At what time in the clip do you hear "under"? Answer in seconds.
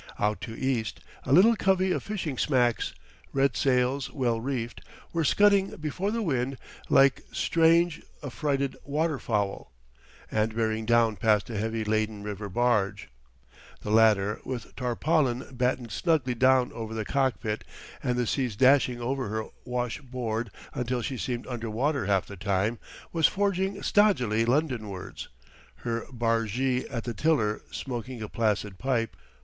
21.45-21.69